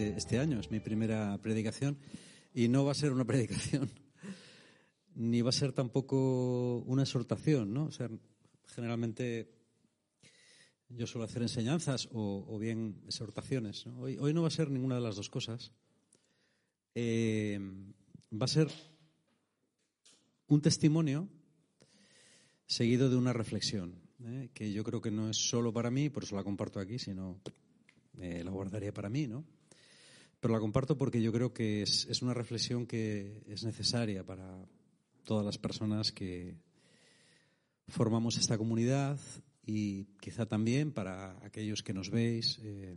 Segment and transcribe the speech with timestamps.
[0.00, 0.60] este, año.
[0.60, 1.98] Es mi primera predicación
[2.54, 3.90] y no va a ser una predicación,
[5.14, 7.84] ni va a ser tampoco una exhortación, ¿no?
[7.84, 7.90] O
[8.66, 9.48] generalmente
[10.88, 13.86] yo suelo hacer enseñanzas o, bien exhortaciones.
[13.86, 15.72] Hoy, hoy, no va a ser ninguna de las dos cosas.
[16.94, 17.60] Eh,
[18.32, 18.68] va a ser
[20.48, 21.28] un testimonio
[22.66, 24.50] seguido de una reflexión, ¿eh?
[24.52, 27.40] que yo creo que no es solo para mí, por eso la comparto aquí, sino
[28.18, 29.44] eh, la guardaría para mí, ¿no?
[30.40, 34.66] Pero la comparto porque yo creo que es, una reflexión que es necesaria para
[35.24, 36.56] todas las personas que
[37.88, 39.20] formamos esta comunidad
[39.66, 42.96] y quizá también para aquellos que nos veis, eh,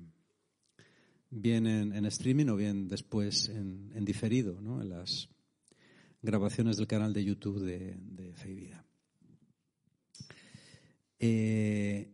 [1.30, 4.82] bien en, streaming o bien después en, diferido, ¿no?
[4.82, 5.30] en las
[6.22, 8.86] grabaciones del canal de YouTube de, de Fe y Vida.
[11.20, 12.12] Eh,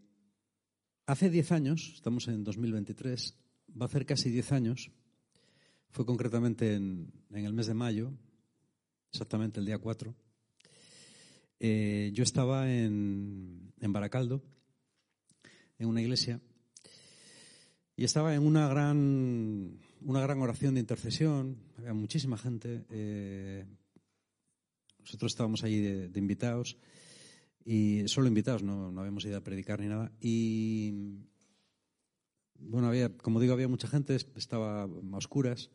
[1.06, 3.36] hace 10 años, estamos en 2023,
[3.80, 4.92] va a hacer casi 10 años,
[5.90, 8.12] fue concretamente en, en el mes de mayo,
[9.12, 10.16] exactamente el día 4,
[11.60, 14.42] eh, yo estaba en, Baracaldo,
[15.78, 16.40] en una iglesia,
[17.98, 23.66] y estaba en una gran, una gran oración de intercesión, había muchísima gente, eh,
[25.00, 26.78] nosotros estábamos allí de, invitados,
[27.66, 30.94] y solo invitados, no, no habíamos ido a predicar ni nada, y
[32.62, 35.70] bueno, había, como digo, había mucha gente, estaba a oscuras,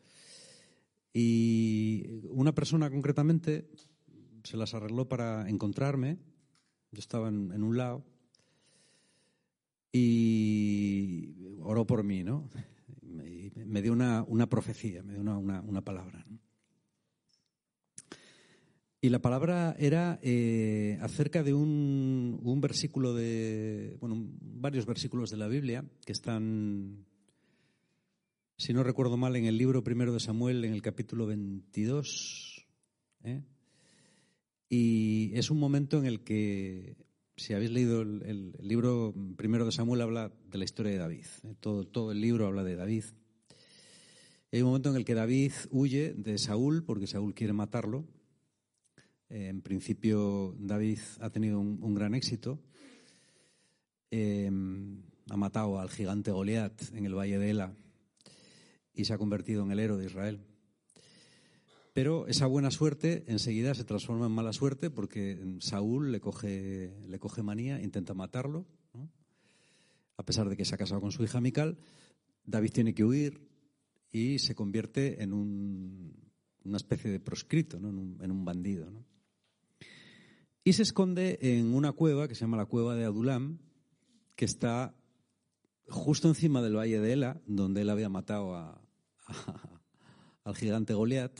[1.12, 3.70] y una persona concretamente
[4.42, 6.18] se las arregló para encontrarme.
[6.90, 8.04] Yo estaba en, un lado
[9.92, 12.50] y oró por mí, ¿no?
[13.54, 16.24] Me, dio una, profecía, me dio una, palabra.
[19.04, 25.46] Y la palabra era eh, acerca de un, versículo de, bueno, varios versículos de la
[25.46, 27.04] Biblia que están,
[28.56, 32.66] si no recuerdo mal, en el libro primero de Samuel, en el capítulo 22.
[33.24, 33.42] ¿eh?
[34.70, 36.96] Y es un momento en el que,
[37.36, 41.26] si habéis leído el, libro primero de Samuel, habla de la historia de David.
[41.42, 41.54] ¿eh?
[41.60, 43.04] Todo, todo el libro habla de David.
[44.50, 48.06] hay un momento en el que David huye de Saúl porque Saúl quiere matarlo.
[49.36, 52.60] En principio, David ha tenido un, gran éxito.
[54.12, 54.48] Eh,
[55.28, 57.74] ha matado al gigante Goliat en el valle de Ela
[58.94, 60.40] y se ha convertido en el héroe de Israel.
[61.94, 67.18] Pero esa buena suerte enseguida se transforma en mala suerte porque Saúl le coge, le
[67.18, 68.64] coge manía, intenta matarlo,
[70.16, 71.76] a pesar de que se ha casado con su hija Mical.
[72.44, 73.48] David tiene que huir
[74.12, 78.92] y se convierte en una especie de proscrito, en, un, bandido.
[80.64, 83.58] Y se esconde en una cueva que se llama la cueva de Adulam,
[84.34, 84.96] que está
[85.86, 88.56] justo encima del valle de Ela, donde él había matado
[90.44, 91.38] al gigante Goliat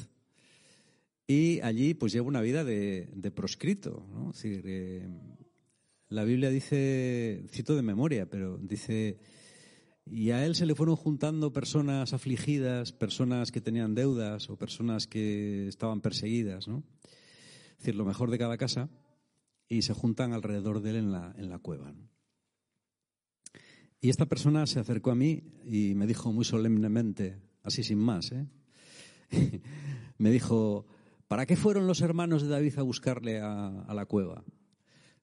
[1.27, 4.07] y allí pues lleva una vida de, proscrito.
[4.11, 4.33] ¿no?
[4.43, 5.09] Eh,
[6.09, 9.19] la Biblia dice, cito de memoria, pero dice,
[10.05, 15.07] y a él se le fueron juntando personas afligidas, personas que tenían deudas o personas
[15.07, 16.85] que estaban perseguidas, ¿no?
[17.73, 18.91] Es decir, lo mejor de cada casa,
[19.77, 21.95] y se juntan alrededor de él en la, en la cueva.
[24.01, 28.33] Y esta persona se acercó a mí y me dijo muy solemnemente, así sin más,
[28.33, 28.47] ¿eh?
[30.19, 30.87] me dijo,
[31.29, 34.45] ¿Para qué fueron los hermanos de David a buscarle a, la cueva?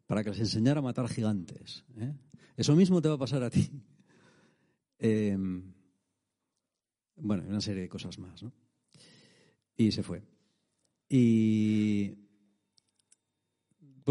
[0.07, 1.85] Para que les enseñara a matar gigantes.
[1.97, 2.13] ¿eh?
[2.57, 3.71] Eso mismo te va a pasar a ti.
[5.03, 5.73] Em,
[7.15, 8.45] bueno, una serie de cosas más.
[9.75, 10.21] Y se fue.
[11.09, 12.13] Y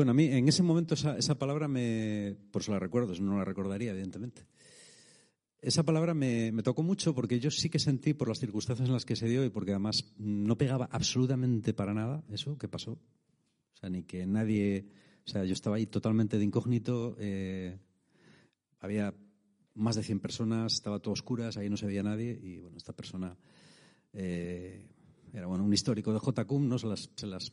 [0.00, 3.36] bueno, a mí en ese momento esa, esa palabra me, por eso la recuerdo, no
[3.36, 4.46] la recordaría, evidentemente.
[5.60, 9.04] Esa palabra me, tocó mucho porque yo sí que sentí por las circunstancias en las
[9.04, 12.92] que se dio y porque además no pegaba absolutamente para nada eso que pasó.
[12.92, 14.86] O sea, ni que nadie.
[15.26, 17.14] O sea, yo estaba ahí totalmente de incógnito.
[17.18, 17.76] Eh,
[18.78, 19.12] había
[19.74, 22.40] más de 100 personas, estaba todo oscuras, ahí no se veía nadie.
[22.42, 23.36] Y bueno, esta persona
[24.14, 24.82] eh,
[25.34, 26.78] era bueno, un histórico de JCUM, ¿no?
[26.78, 27.52] Se las, se las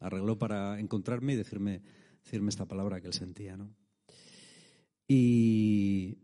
[0.00, 1.82] arregló para encontrarme y decirme,
[2.24, 3.74] decirme esta palabra que él sentía, ¿no?
[5.06, 6.18] Y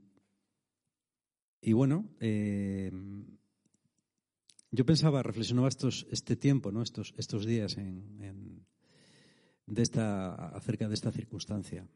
[1.67, 2.93] y bueno, eh,
[4.71, 6.83] yo pensaba, reflexionaba estos, este tiempo, ¿no?
[6.83, 8.67] estos, estos días en,
[9.67, 11.89] de esta, acerca de esta circunstancia.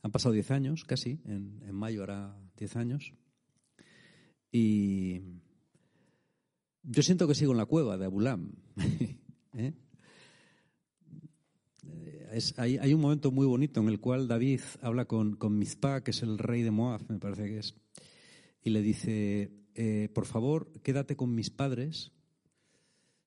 [0.00, 3.12] Han pasado diez años, casi, en, en mayo hará diez años.
[4.50, 5.20] Y
[6.82, 8.54] yo siento que sigo en la cueva de Abulam.
[9.52, 9.74] ¿eh?
[12.56, 16.22] Hay, un momento muy bonito en el cual David habla con, con Mizpah, que es
[16.22, 17.74] el rey de Moab, me parece que es
[18.66, 22.10] y le dice, eh, por favor, quédate con mis padres.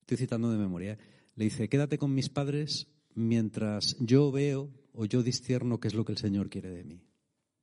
[0.01, 0.93] Estoy citando de memoria.
[0.93, 0.97] ¿eh?
[1.35, 6.03] Le dice, quédate con mis padres mientras yo veo o yo discierno qué es lo
[6.03, 7.01] que el Señor quiere de mí.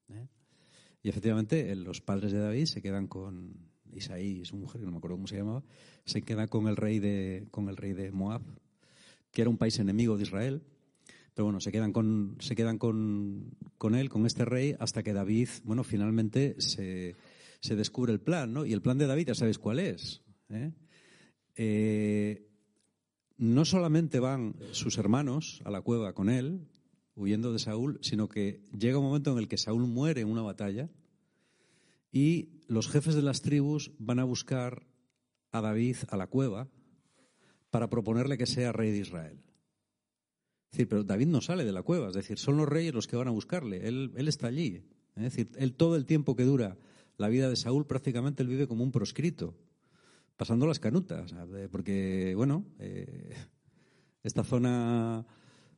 [0.08, 0.26] ¿eh?
[1.02, 4.96] Y efectivamente, los padres de David se quedan con Isaí, su mujer, que no me
[4.96, 5.62] acuerdo cómo se llamaba,
[6.06, 8.40] se queda con el rey de, con el rey de Moab,
[9.32, 10.62] que era un país enemigo de Israel.
[11.36, 15.12] Pero bueno, se quedan con, se quedan con, con él, con este rey, hasta que
[15.12, 17.14] David, bueno, finalmente se,
[17.60, 18.64] se descubre el plan, ¿no?
[18.64, 20.22] Y el plan de David, ya sabéis cuál es.
[20.48, 20.72] ¿eh?
[21.56, 22.48] Eh,
[23.36, 26.70] no solamente van sus hermanos a la cueva con él,
[27.14, 30.40] huyendo de Saúl, sino que llega un momento en el que Saúl muere en una
[30.40, 30.88] batalla
[32.12, 34.86] y los jefes de las tribus van a buscar
[35.52, 36.70] a David a la cueva
[37.68, 39.42] para proponerle que sea rey de Israel.
[40.76, 43.16] Decir, pero David no sale de la cueva, es decir, son los reyes los que
[43.16, 44.82] van a buscarle, él, está allí.
[45.14, 46.76] Es decir, él todo el tiempo que dura
[47.16, 49.54] la vida de Saúl prácticamente él vive como un proscrito,
[50.36, 51.34] pasando las canutas,
[51.70, 53.34] porque, bueno, eh,
[54.22, 55.24] esta zona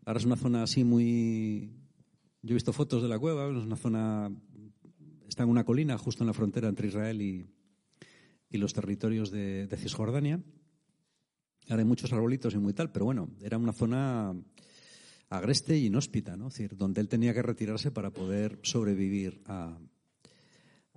[0.09, 1.71] ahora es una zona así muy...
[2.41, 4.33] Yo he visto fotos de la cueva, es una zona...
[5.29, 7.47] Está en una colina justo en la frontera entre Israel y,
[8.51, 10.43] los territorios de, Cisjordania.
[11.69, 14.35] Ahora hay muchos arbolitos y muy tal, pero bueno, era una zona
[15.31, 16.49] agreste y inhóspita, ¿no?
[16.49, 19.79] Es decir, donde él tenía que retirarse para poder sobrevivir a,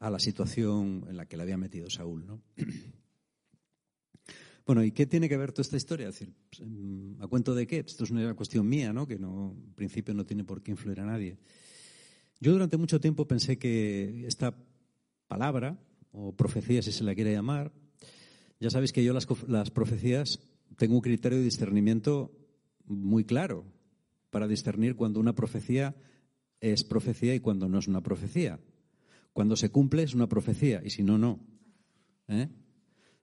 [0.02, 2.26] a la situación en la que le había metido Saúl.
[2.26, 2.42] ¿no?
[4.64, 6.06] Bueno, ¿y qué tiene que ver toda esta historia?
[6.06, 6.62] decir, pues,
[7.20, 7.80] ¿a cuento de qué?
[7.80, 9.08] Esto es una cuestión mía, ¿no?
[9.08, 11.40] que no, en principio no tiene por qué influir a nadie.
[12.40, 14.56] Yo durante mucho tiempo pensé que esta
[15.28, 15.78] palabra,
[16.12, 17.74] o profecía si se la quiere llamar,
[18.60, 20.40] ya sabéis que yo las, las profecías
[20.78, 22.32] tengo un criterio de discernimiento
[22.86, 23.66] muy claro
[24.32, 25.96] para discernir cuando una profecía
[26.60, 28.60] es profecía y cuando no es una profecía.
[29.34, 31.40] Cuando se cumple es una profecía y si no, no.
[32.28, 32.48] ¿Eh?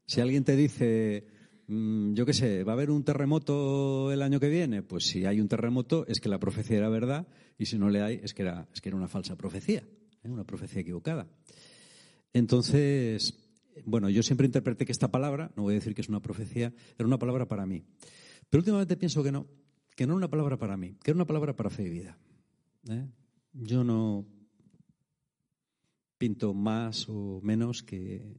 [0.06, 1.26] Si alguien te dice,
[1.66, 5.24] mm, yo qué sé, va a haber un terremoto el año que viene, pues si
[5.24, 7.26] hay un terremoto es que la profecía era verdad
[7.58, 9.80] y si no le hay es que era, es que era una falsa profecía,
[10.22, 10.28] ¿eh?
[10.28, 11.28] una profecía equivocada.
[12.32, 13.34] Entonces,
[13.84, 16.72] bueno, yo siempre interpreté que esta palabra, no voy a decir que es una profecía,
[16.98, 17.84] era una palabra para mí.
[18.50, 19.46] Pero últimamente pienso que no,
[19.98, 22.16] que no era una palabra para mí, que era una palabra para fe y vida.
[22.88, 23.04] ¿eh?
[23.52, 24.24] Yo no,
[26.18, 28.36] pinto más o menos que,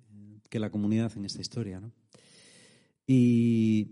[0.52, 1.82] la comunidad en esta historia.
[1.82, 1.92] ¿no?
[3.06, 3.92] Y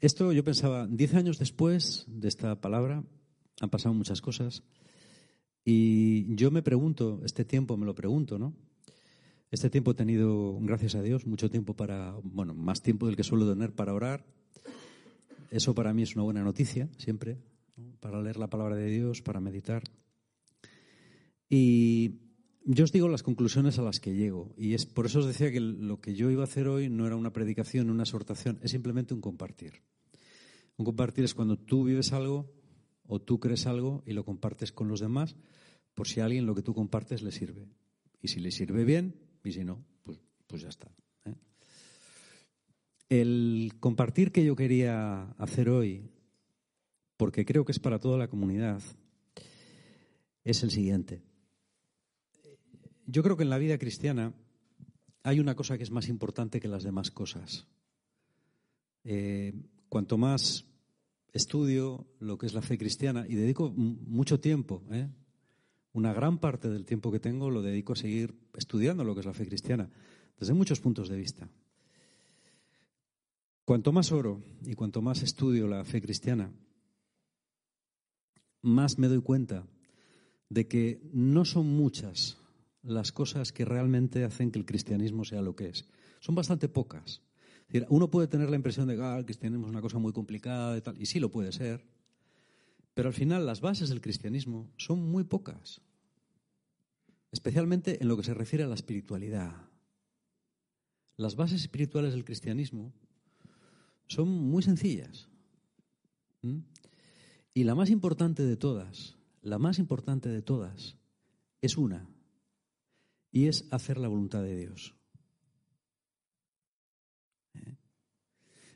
[0.00, 3.04] esto yo pensaba, diez años después de esta palabra
[3.60, 4.64] han pasado muchas cosas
[5.64, 8.56] y yo me pregunto, este tiempo me lo pregunto, ¿no?
[9.52, 13.22] Este tiempo he tenido, gracias a Dios, mucho tiempo para, bueno, más tiempo del que
[13.22, 14.26] suelo tener para orar.
[15.50, 17.38] Eso para mí es una buena noticia, siempre,
[18.00, 19.82] para leer la palabra de Dios, para meditar.
[21.48, 22.20] Y
[22.64, 24.54] yo os digo las conclusiones a las que llego.
[24.56, 27.06] Y es por eso os decía que lo que yo iba a hacer hoy no
[27.06, 29.82] era una predicación, una exhortación, es simplemente un compartir.
[30.76, 32.52] Un compartir es cuando tú vives algo
[33.06, 35.36] o tú crees algo y lo compartes con los demás,
[35.94, 37.68] por si a alguien lo que tú compartes le sirve.
[38.20, 39.14] Y si le sirve bien,
[39.44, 40.90] y si no, pues, pues ya está.
[43.08, 46.10] El compartir que yo quería hacer hoy,
[47.16, 48.82] porque creo que es para toda la comunidad,
[50.44, 51.22] es el siguiente.
[53.06, 54.34] Yo creo que en la vida cristiana
[55.22, 57.66] hay una cosa que es más importante que las demás cosas.
[59.04, 59.54] Eh,
[59.88, 60.64] cuanto más
[61.32, 65.08] estudio lo que es la fe cristiana y dedico mucho tiempo, ¿eh?
[65.92, 69.26] una gran parte del tiempo que tengo lo dedico a seguir estudiando lo que es
[69.26, 69.90] la fe cristiana,
[70.38, 71.48] desde muchos puntos de vista.
[73.66, 76.52] Cuanto más oro y cuanto más estudio la fe cristiana,
[78.62, 79.66] más me doy cuenta
[80.48, 82.38] de que no son muchas
[82.84, 85.88] las cosas que realmente hacen que el cristianismo sea lo que es.
[86.20, 87.22] Son bastante pocas.
[87.88, 90.78] uno puede tener la impresión de que ah, el cristianismo es una cosa muy complicada
[90.78, 91.84] y tal, y sí lo puede ser,
[92.94, 95.80] pero al final las bases del cristianismo son muy pocas,
[97.32, 99.56] especialmente en lo que se refiere a la espiritualidad.
[101.16, 102.94] Las bases espirituales del cristianismo
[104.06, 105.28] son muy sencillas.
[107.54, 110.96] Y la más importante de todas, la más importante de todas,
[111.60, 112.08] es una,
[113.32, 114.94] y es hacer la voluntad de Dios.
[117.54, 117.76] ¿Eh?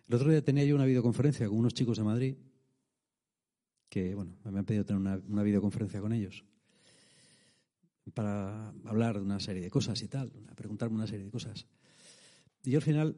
[0.09, 2.37] El otro día tenía yo una videoconferencia con unos chicos de Madrid
[3.89, 6.45] que, bueno, me han pedido tener una, videoconferencia con ellos
[8.15, 11.67] para hablar de una serie de cosas y tal, preguntarme una serie de cosas.
[12.65, 13.17] Y yo al final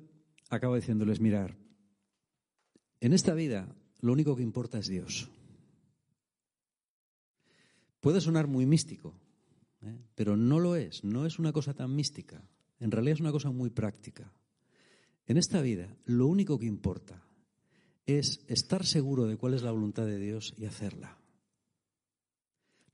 [0.49, 1.57] acabo diciéndoles, mirar,
[3.03, 5.29] en esta vida lo único que importa es Dios.
[8.01, 9.13] Puede sonar muy místico,
[9.83, 9.99] ¿eh?
[10.15, 12.43] pero no lo es, no es una cosa tan mística.
[12.79, 14.33] En realidad es una cosa muy práctica.
[15.27, 17.25] En esta vida, lo único que importa
[18.07, 21.19] es estar seguro de cuál es la voluntad de Dios y hacerla.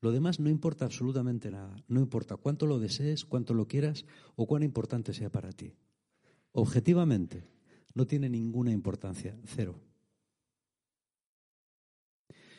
[0.01, 1.85] Lo demás no importa absolutamente nada.
[1.87, 5.75] No importa cuánto lo desees, cuánto lo quieras o cuán importante sea para ti.
[6.53, 7.45] Objetivamente,
[7.95, 9.88] no tiene ninguna importancia, cero.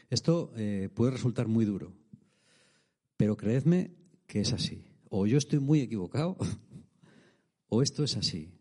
[0.10, 1.94] Esto eh, puede resultar muy duro,
[3.16, 3.92] pero creedme
[4.26, 4.86] que es así.
[5.10, 6.38] O yo estoy muy equivocado,
[7.70, 8.52] o esto es así.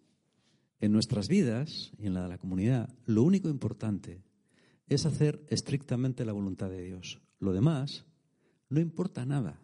[0.81, 4.23] En nuestras vidas y en la de la comunidad, lo único importante
[4.88, 7.21] es hacer estrictamente la voluntad de Dios.
[7.38, 8.05] Lo demás
[8.69, 9.61] no importa nada.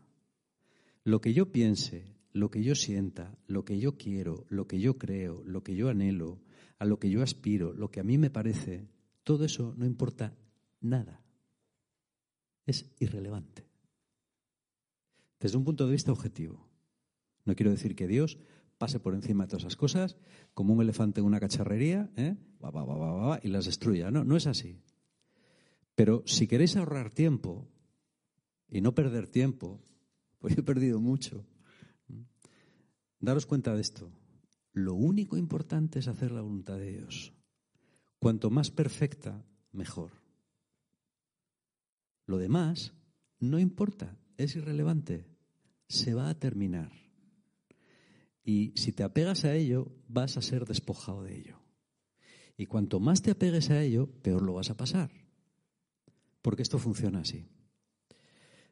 [1.04, 4.98] Lo que yo piense, lo que yo sienta, lo que yo quiero, lo que yo
[4.98, 6.40] creo, lo que yo anhelo,
[6.78, 8.88] a lo que yo aspiro, lo que a mí me parece,
[9.22, 10.34] todo eso no importa
[10.80, 11.23] nada.
[12.66, 13.66] Es irrelevante.
[15.40, 16.66] Desde un punto de vista objetivo.
[17.44, 18.38] No quiero decir que Dios
[18.78, 20.16] pase por encima de todas esas cosas
[20.54, 22.36] como un elefante en una cacharrería ¿eh?
[23.42, 24.10] y las destruya.
[24.10, 24.80] No, no es así.
[25.94, 27.68] Pero si queréis ahorrar tiempo
[28.68, 29.80] y no perder tiempo,
[30.38, 31.44] pues he perdido mucho.
[33.20, 34.10] Daros cuenta de esto.
[34.72, 37.32] Lo único importante es hacer la voluntad de Dios.
[38.18, 40.23] Cuanto más perfecta, mejor.
[42.26, 42.92] Lo demás
[43.40, 45.26] no importa, es irrelevante.
[45.88, 46.92] Se va a terminar.
[48.42, 51.60] Y si te apegas a ello, vas a ser despojado de ello.
[52.56, 55.10] Y cuanto más te apegues a ello, peor lo vas a pasar.
[56.42, 57.46] Porque esto funciona así.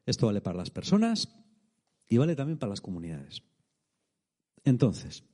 [0.06, 1.28] Esto vale para las personas
[2.08, 3.42] y vale también para las comunidades.
[4.64, 5.24] Entonces,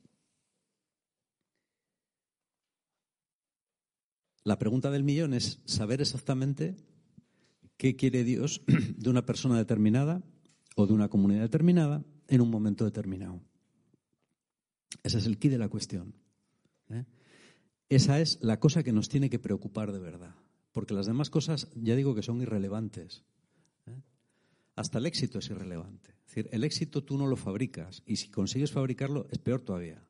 [4.45, 6.77] la pregunta del millón es saber exactamente
[7.79, 8.61] qué quiere Dios
[8.97, 10.23] de una persona determinada
[10.77, 13.41] o de una comunidad determinada en un momento determinado.
[15.03, 16.15] Ese es el quid de la cuestión.
[16.91, 17.07] ¿eh?
[17.89, 20.35] Esa es la cosa que nos tiene que preocupar de verdad,
[20.73, 23.25] porque las demás cosas ya digo que son irrelevantes.
[24.77, 26.11] Hasta el éxito es irrelevante.
[26.11, 30.07] Es decir, el éxito tú no lo fabricas y si consigues fabricarlo es peor todavía.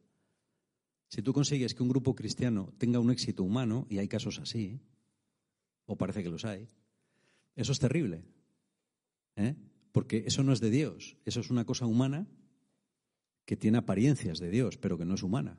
[1.08, 4.78] Si tú consigues que un grupo cristiano tenga un éxito humano, y hay casos así,
[5.86, 6.68] o parece que los hay,
[7.58, 8.24] eso es terrible.
[9.36, 9.54] ¿eh?
[9.92, 12.26] Porque eso no es de Dios, eso es una cosa humana
[13.44, 15.58] que tiene apariencias de Dios, pero que no es humana.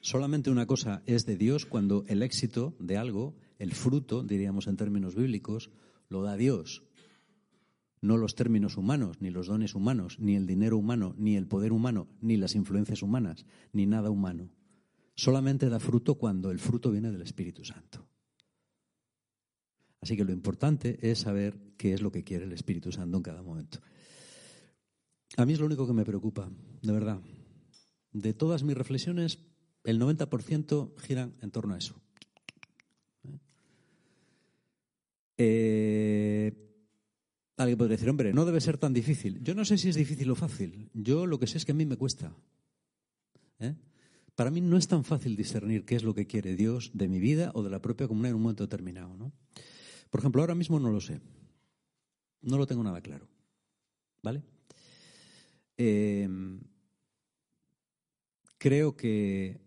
[0.00, 4.76] Solamente una cosa es de Dios cuando el éxito de algo, el fruto, diríamos en
[4.76, 5.70] términos bíblicos,
[6.08, 6.82] lo da Dios
[8.02, 11.72] no los términos humanos, ni los dones humanos, ni el dinero humano, ni el poder
[11.72, 14.50] humano, ni las influencias humanas, ni nada humano.
[15.14, 18.08] Solamente da fruto cuando el fruto viene del Espíritu Santo.
[20.02, 23.22] Así que lo importante es saber qué es lo que quiere el Espíritu Santo en
[23.22, 23.78] cada momento.
[25.36, 26.50] A mí es lo único que me preocupa,
[26.82, 27.20] de verdad.
[28.12, 29.38] De todas mis reflexiones,
[29.84, 31.94] el 90% giran en torno a eso.
[35.38, 36.62] Eh,
[37.62, 39.40] Alguien podría decir, hombre, no debe ser tan difícil.
[39.42, 40.90] Yo no sé si es difícil o fácil.
[40.94, 42.34] Yo lo que sé es que a mí me cuesta.
[43.60, 43.74] ¿eh?
[44.34, 47.20] Para mí no es tan fácil discernir qué es lo que quiere Dios de mi
[47.20, 49.14] vida o de la propia comunidad en un momento determinado.
[49.16, 49.32] ¿no?
[50.12, 51.20] Por ejemplo, ahora mismo no lo sé.
[52.42, 53.26] No lo tengo nada claro.
[54.22, 54.44] ¿Vale?
[55.76, 56.60] Em,
[58.58, 59.58] creo que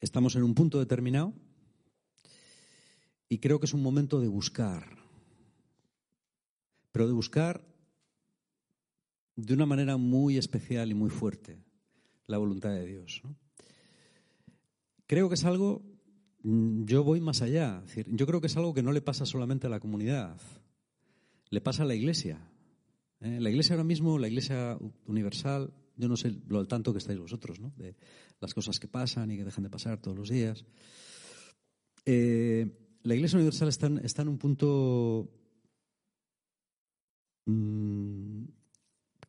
[0.00, 1.34] estamos en un punto determinado
[3.28, 5.02] y creo que es un momento de buscar
[6.92, 7.64] pero de buscar
[9.34, 11.58] de una manera muy especial y muy fuerte
[12.26, 13.22] la voluntad de Dios.
[15.06, 15.82] Creo que es algo,
[16.42, 19.70] yo voy más allá, yo creo que es algo que no le pasa solamente a
[19.70, 20.36] la comunidad,
[21.50, 22.38] le pasa a la iglesia.
[23.20, 23.38] ¿eh?
[23.40, 27.18] La iglesia ahora mismo, la iglesia universal, yo no sé lo al tanto que estáis
[27.18, 27.72] vosotros, ¿no?
[27.76, 27.96] de
[28.40, 30.64] las cosas que pasan y que dejan de pasar todos los días.
[32.04, 35.30] Eh, la iglesia universal está en un punto
[37.46, 38.44] Mm,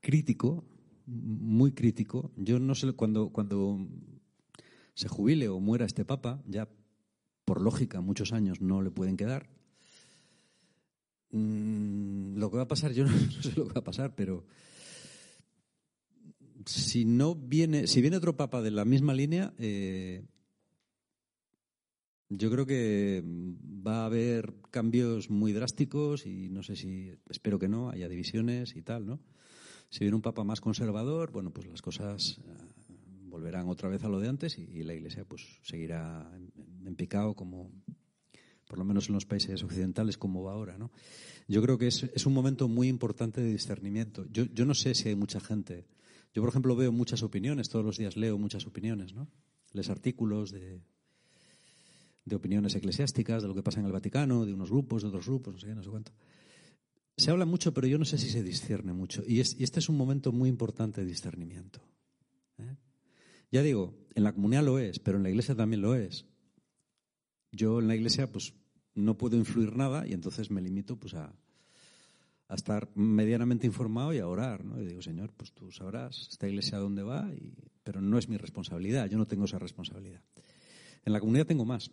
[0.01, 0.63] crítico,
[1.05, 2.31] muy crítico.
[2.37, 3.79] Yo no sé, cuando, cuando
[4.93, 6.69] se jubile o muera este papa, ya
[7.45, 9.49] por lógica muchos años no le pueden quedar.
[11.31, 14.45] Mm, lo que va a pasar, yo no, sé lo que va a pasar, pero
[16.65, 20.23] si no viene, si viene otro papa de la misma línea, eh,
[22.29, 27.67] yo creo que va a haber cambios muy drásticos y no sé si, espero que
[27.67, 29.19] no, haya divisiones y tal, ¿no?
[29.89, 32.82] Si viene un papa más conservador, bueno, pues las cosas eh,
[33.33, 36.31] volverán otra vez a lo de antes y, la Iglesia pues seguirá
[36.85, 37.71] en, picado como,
[38.67, 40.91] por lo menos en los países occidentales, como va ahora, ¿no?
[41.47, 44.25] Yo creo que es, un momento muy importante de discernimiento.
[44.31, 45.87] Yo, yo no sé si hay mucha gente
[46.33, 49.27] Yo, por ejemplo, veo muchas opiniones, todos los días leo muchas opiniones, ¿no?
[49.71, 50.79] Les artículos de,
[52.25, 55.25] de opiniones eclesiásticas, de lo que pasa en el Vaticano, de unos grupos, de otros
[55.25, 56.11] grupos, no sé qué, no sé cuánto.
[57.17, 59.23] Se habla mucho, pero yo no sé si se discierne mucho.
[59.27, 61.81] Y, este es un momento muy importante de discernimiento.
[63.53, 66.25] Ya digo, en la comunidad lo es, pero en la iglesia también lo es.
[67.51, 68.55] Yo en la iglesia, pues,
[68.95, 71.31] no puedo influir nada y entonces me limito, pues, a,
[72.49, 74.81] estar medianamente informado y a orar, ¿no?
[74.81, 77.29] Y digo, Señor, pues tú sabrás esta iglesia a dónde va,
[77.83, 80.23] pero no es mi responsabilidad, yo no tengo esa responsabilidad.
[81.05, 81.91] En la comunidad tengo más.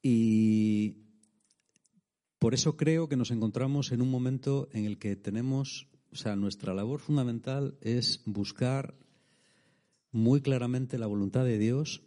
[0.00, 1.04] Y
[2.38, 6.34] por eso creo que nos encontramos en un momento en el que tenemos, o sea,
[6.34, 9.03] nuestra labor fundamental es buscar
[10.14, 12.04] muy claramente la voluntad de Dios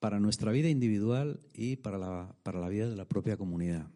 [0.00, 3.90] para nuestra vida individual y para la, para la vida de la propia comunidad.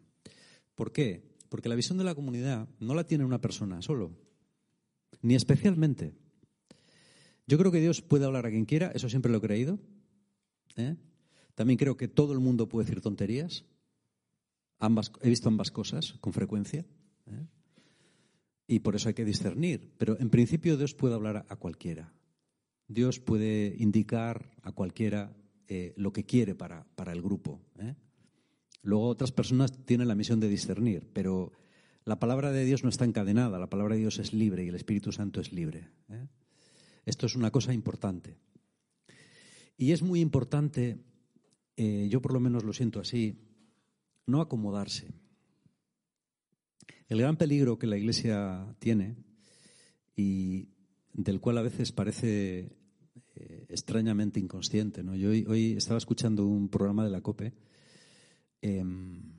[0.75, 1.23] ¿Por qué?
[1.49, 4.15] Porque la visión de la comunidad no la tiene una persona solo,
[5.23, 6.13] ni especialmente.
[7.47, 9.79] Yo creo que Dios puede hablar a quien quiera, eso siempre lo he creído.
[10.75, 10.95] ¿eh?
[11.55, 13.65] También creo que todo el mundo puede decir tonterías.
[14.77, 16.85] Ambas, he visto ambas cosas con frecuencia.
[17.25, 17.47] ¿eh?
[18.67, 19.91] Y por eso hay que discernir.
[19.97, 22.13] Pero en principio Dios puede hablar a cualquiera.
[22.93, 25.35] Dios puede indicar a cualquiera
[25.67, 27.61] eh, lo que quiere para, para el grupo.
[27.79, 27.95] ¿eh?
[28.83, 31.51] Luego otras personas tienen la misión de discernir, pero
[32.05, 34.75] la palabra de Dios no está encadenada, la palabra de Dios es libre y el
[34.75, 35.89] Espíritu Santo es libre.
[37.05, 38.37] Esto es una cosa importante.
[39.77, 40.99] Y es muy importante
[41.83, 43.39] eh, yo por lo menos lo siento así,
[44.27, 45.07] no acomodarse.
[47.07, 49.15] El gran peligro que la Iglesia tiene
[50.15, 50.69] y
[51.13, 52.69] del cual a veces parece eh,
[53.71, 55.03] extrañamente inconsciente.
[55.03, 55.15] ¿no?
[55.15, 57.53] Yo hoy, estaba escuchando un programa de la COPE.
[58.61, 59.33] Em,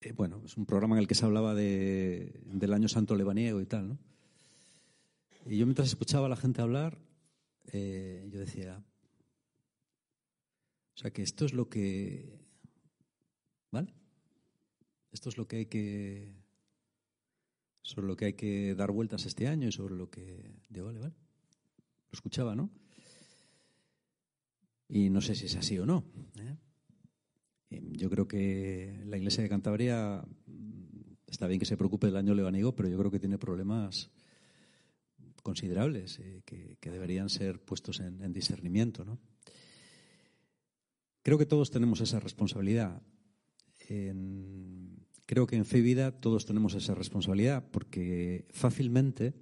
[0.00, 3.60] eh, bueno, es un programa en el que se hablaba de, del año santo lebaniego
[3.60, 3.98] y tal, ¿no?
[5.46, 6.98] Y yo mientras escuchaba a la gente hablar,
[7.66, 8.82] eh, yo decía,
[10.94, 12.40] o sea que esto es lo que,
[13.70, 13.92] ¿vale?
[15.12, 16.43] Esto es lo que hay que,
[17.84, 20.98] sobre lo que hay que dar vueltas este año y sobre lo que, de vale,
[20.98, 21.14] vale.
[22.10, 22.70] Lo escuchaba, ¿no?
[24.88, 26.04] Y no sé si es así o no.
[26.38, 26.56] ¿eh?
[27.92, 32.34] Yo creo que la Iglesia de Cantabria mm, está bien que se preocupe del año
[32.34, 34.10] lebaniego, pero yo creo que tiene problemas
[35.42, 39.04] considerables eh, que, deberían ser puestos en, discernimiento.
[39.04, 39.18] ¿no?
[41.22, 43.02] Creo que todos tenemos esa responsabilidad.
[45.26, 49.34] Creo que en fe y vida todos tenemos esa responsabilidad porque fácilmente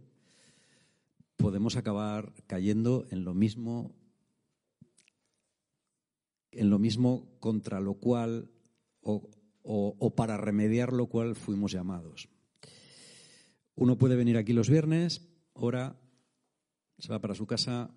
[1.37, 3.95] podemos acabar cayendo en lo mismo
[6.53, 8.51] en lo mismo contra lo cual
[9.01, 12.29] o, para remediar lo cual fuimos llamados.
[13.75, 15.99] Uno puede venir aquí los viernes ora,
[16.99, 17.91] se va para su casa,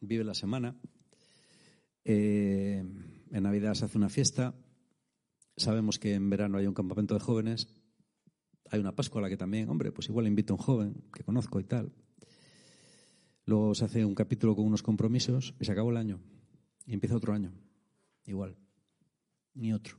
[0.00, 0.76] vive la semana.
[2.04, 2.84] Eh,
[3.30, 4.54] en Navidad se hace una fiesta.
[5.56, 7.68] Sabemos que en verano hay un campamento de jóvenes.
[8.70, 11.24] Hay una Pascua a la que también, hombre, pues igual invito a un joven que
[11.24, 11.92] conozco y tal.
[13.44, 16.20] Luego se hace un capítulo con unos compromisos y se acabó el año.
[16.86, 17.52] Y empieza otro año.
[18.24, 18.56] Igual.
[19.54, 19.98] Ni otro.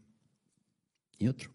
[1.20, 1.52] Ni otro.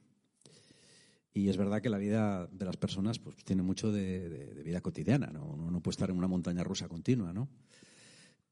[1.32, 5.28] Y es verdad que la vida de las personas pues, tiene mucho de, vida cotidiana,
[5.28, 5.46] ¿no?
[5.46, 7.48] Uno no puede estar en una montaña rusa continua, ¿no?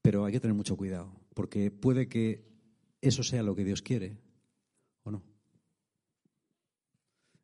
[0.01, 2.47] Pero hay que tener mucho cuidado, porque puede que
[3.01, 4.17] eso sea lo que Dios quiere,
[5.03, 5.21] ¿o no?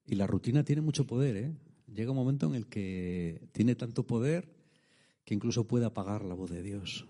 [0.06, 1.56] Y la rutina tiene mucho poder, ¿eh?
[1.88, 4.54] Llega un momento en el que tiene tanto poder
[5.26, 7.08] que incluso puede apagar la voz de Dios.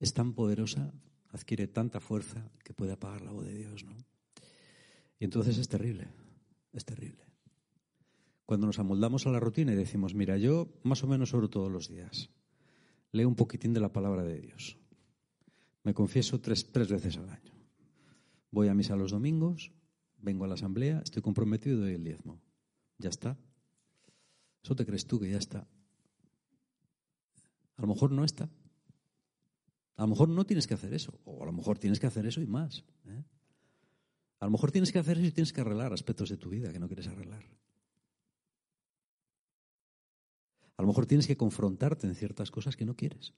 [0.00, 0.92] Es tan poderosa,
[1.28, 3.96] adquiere tanta fuerza que puede apagar la voz de Dios, ¿no?
[5.18, 6.08] Y entonces es terrible,
[6.72, 7.24] es terrible.
[8.46, 11.72] Cuando nos amoldamos a la rutina y decimos, mira, yo más o menos oro todos
[11.72, 12.30] los días,
[13.12, 14.76] leo un poquitín de la palabra de Dios,
[15.82, 17.52] me confieso tres, tres veces al año,
[18.50, 19.72] voy a misa los domingos,
[20.24, 22.40] vengo a la asamblea, estoy comprometido y doy el diezmo.
[22.98, 23.36] Ya está.
[24.62, 25.68] Eso te crees tú que ya está.
[27.76, 28.48] A lo mejor no está.
[29.96, 32.26] A lo mejor no tienes que hacer eso, o a lo mejor tienes que hacer
[32.26, 32.84] eso y más.
[33.06, 33.22] ¿eh?
[34.40, 36.72] A lo mejor tienes que hacer eso y tienes que arreglar aspectos de tu vida
[36.72, 37.44] que no quieres arreglar.
[40.76, 43.34] A lo mejor tienes que confrontarte en ciertas cosas que no quieres.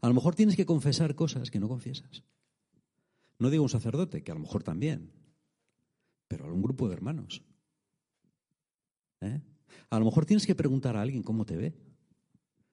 [0.00, 2.24] A lo mejor tienes que confesar cosas que no confiesas.
[3.38, 5.12] No digo un sacerdote, que a lo mejor también,
[6.28, 7.42] pero a un grupo de hermanos.
[9.20, 9.40] ¿Eh?
[9.90, 11.74] A lo mejor tienes que preguntar a alguien cómo te ve.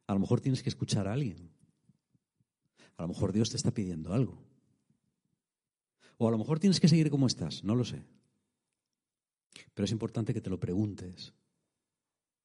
[0.08, 1.50] A lo mejor tienes que escuchar a alguien.
[2.98, 4.42] A lo mejor Dios te está pidiendo algo.
[6.18, 8.04] O a lo mejor tienes que seguir como estás, no lo sé.
[9.74, 11.34] Pero es importante que te lo preguntes.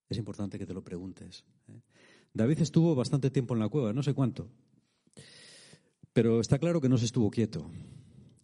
[0.09, 1.44] Es importante que te lo preguntes.
[1.68, 1.81] ¿eh?
[2.33, 4.51] David estuvo bastante tiempo en la cueva, no sé cuánto.
[6.12, 7.71] Pero está claro que no se estuvo quieto.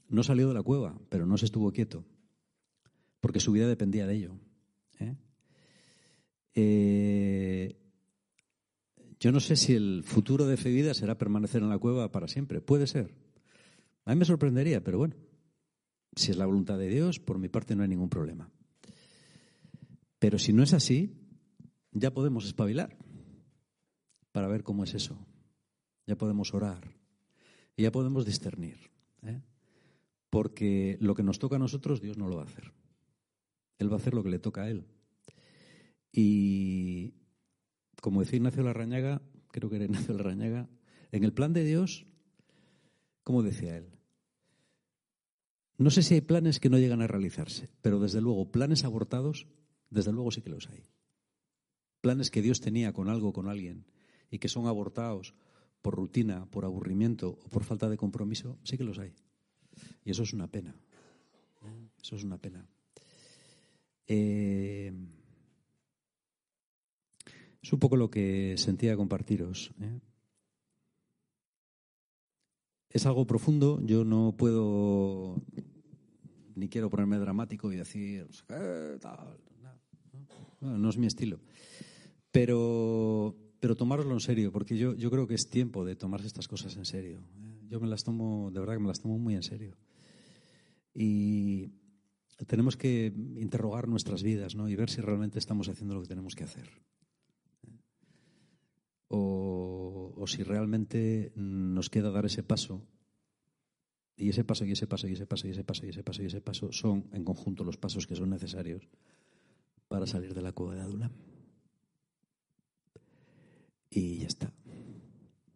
[0.09, 2.05] No salió de la cueva, pero no se estuvo quieto.
[3.25, 4.39] Porque su vida dependía de ello.
[5.01, 5.17] ¿eh?
[6.55, 7.75] Eh,
[9.19, 12.61] yo no sé si el futuro de Fevida será permanecer en la cueva para siempre.
[12.61, 13.15] Puede ser.
[14.05, 15.15] A mí me sorprendería, pero bueno,
[16.15, 18.51] si es la voluntad de Dios, por mi parte no hay ningún problema.
[20.19, 21.17] Pero si no es así,
[21.93, 22.95] ya podemos espabilar
[24.33, 25.17] para ver cómo es eso.
[26.07, 26.95] Ya podemos orar
[27.75, 28.91] y ya podemos discernir.
[29.23, 29.41] ¿eh?
[30.29, 32.84] Porque lo que nos toca a nosotros, Dios no lo va a hacer.
[33.79, 34.87] Él va a hacer lo que le toca a Él.
[36.13, 37.15] Y
[38.01, 40.69] como decía Ignacio Larrañaga, creo que era Ignacio Larrañaga,
[41.11, 42.07] en el plan de Dios,
[43.23, 43.89] como decía él,
[45.79, 49.49] no sé si hay planes que no llegan a realizarse, pero desde luego planes abortados,
[49.91, 50.85] desde luego sí que los hay.
[52.01, 53.87] Planes que Dios tenía con algo, con alguien,
[54.31, 55.35] y que son abortados
[55.83, 59.15] por rutina, por aburrimiento o por falta de compromiso, sí que los hay.
[60.05, 60.77] Y eso es una pena.
[62.03, 62.69] Eso es una pena.
[64.07, 64.93] Eh,
[67.62, 69.73] es un poco lo que sentía compartiros.
[69.81, 70.01] ¿eh?
[72.90, 75.43] Es algo profundo, yo no puedo
[76.55, 78.99] ni quiero ponerme dramático y decir, eh,
[80.61, 81.40] no, es mi estilo.
[82.31, 86.77] Pero, pero en serio, porque yo, yo creo que es tiempo de tomarse estas cosas
[86.77, 87.21] en serio.
[87.69, 89.77] Yo me las tomo, de verdad que me las tomo muy en serio.
[90.95, 91.73] Y
[92.47, 94.68] tenemos que interrogar nuestras vidas ¿no?
[94.68, 96.70] y ver si realmente estamos haciendo lo que tenemos que hacer
[99.09, 102.87] o, si realmente nos queda dar ese paso.
[104.16, 106.23] Y ese paso, y ese paso, y ese paso, y ese paso, y ese paso,
[106.23, 108.88] y ese paso son en conjunto los pasos que son necesarios
[109.88, 111.11] para salir de la cueva de Adula.
[113.90, 114.53] Y ya está.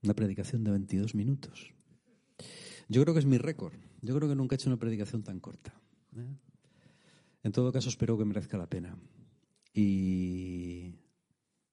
[0.02, 1.72] Una predicación de 22 minutos.
[2.88, 3.74] Yo creo que es mi récord.
[4.02, 5.80] Yo creo que nunca he hecho una predicación tan corta.
[6.16, 6.36] ¿eh?
[7.42, 8.98] En todo caso, espero que merezca la pena.
[9.72, 10.94] Y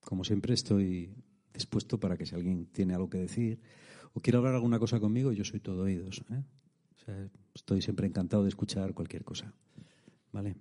[0.00, 1.14] como siempre, estoy
[1.52, 3.60] dispuesto para que si alguien tiene algo que decir
[4.12, 6.24] o quiere hablar alguna cosa conmigo, yo soy todo oídos.
[6.30, 6.42] ¿eh?
[7.54, 9.54] estoy siempre encantado de escuchar cualquier cosa.
[10.32, 10.56] ¿Vale?